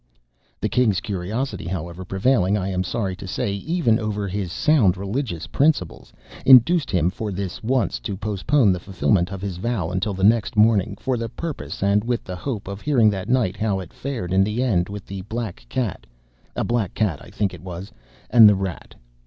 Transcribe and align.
The 0.59 0.67
king's 0.67 0.99
curiosity, 0.99 1.67
however, 1.67 2.03
prevailing, 2.03 2.57
I 2.57 2.69
am 2.69 2.83
sorry 2.83 3.15
to 3.17 3.27
say, 3.27 3.53
even 3.53 3.99
over 3.99 4.27
his 4.27 4.51
sound 4.51 4.97
religious 4.97 5.45
principles, 5.45 6.11
induced 6.43 6.89
him 6.89 7.11
for 7.11 7.31
this 7.31 7.61
once 7.61 7.99
to 7.99 8.17
postpone 8.17 8.73
the 8.73 8.79
fulfilment 8.79 9.31
of 9.31 9.43
his 9.43 9.57
vow 9.57 9.91
until 9.91 10.15
next 10.15 10.57
morning, 10.57 10.97
for 10.99 11.17
the 11.17 11.29
purpose 11.29 11.83
and 11.83 12.03
with 12.03 12.23
the 12.23 12.35
hope 12.35 12.67
of 12.67 12.81
hearing 12.81 13.11
that 13.11 13.29
night 13.29 13.55
how 13.55 13.79
it 13.79 13.93
fared 13.93 14.33
in 14.33 14.43
the 14.43 14.63
end 14.63 14.89
with 14.89 15.05
the 15.05 15.21
black 15.21 15.63
cat 15.69 16.07
(a 16.55 16.63
black 16.63 16.95
cat, 16.95 17.19
I 17.23 17.29
think 17.29 17.53
it 17.53 17.61
was) 17.61 17.91
and 18.31 18.49
the 18.49 18.55
rat. 18.55 18.95